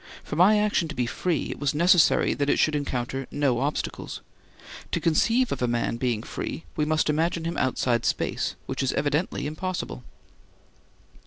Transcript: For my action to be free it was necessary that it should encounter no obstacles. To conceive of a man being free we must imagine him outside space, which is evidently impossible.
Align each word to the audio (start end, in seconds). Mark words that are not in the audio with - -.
For 0.23 0.35
my 0.35 0.57
action 0.57 0.87
to 0.87 0.95
be 0.95 1.05
free 1.05 1.51
it 1.51 1.59
was 1.59 1.75
necessary 1.75 2.33
that 2.33 2.49
it 2.49 2.57
should 2.57 2.73
encounter 2.73 3.27
no 3.29 3.59
obstacles. 3.59 4.21
To 4.93 4.99
conceive 4.99 5.51
of 5.51 5.61
a 5.61 5.67
man 5.67 5.97
being 5.97 6.23
free 6.23 6.63
we 6.75 6.85
must 6.85 7.07
imagine 7.07 7.45
him 7.45 7.55
outside 7.55 8.03
space, 8.03 8.55
which 8.65 8.81
is 8.81 8.93
evidently 8.93 9.45
impossible. 9.45 10.03